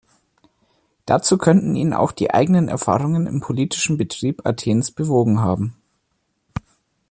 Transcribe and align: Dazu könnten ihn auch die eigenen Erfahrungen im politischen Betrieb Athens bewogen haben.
Dazu 1.05 1.37
könnten 1.37 1.75
ihn 1.75 1.93
auch 1.93 2.11
die 2.11 2.31
eigenen 2.33 2.69
Erfahrungen 2.69 3.27
im 3.27 3.39
politischen 3.39 3.97
Betrieb 3.97 4.47
Athens 4.47 4.89
bewogen 4.89 5.41
haben. 5.41 5.75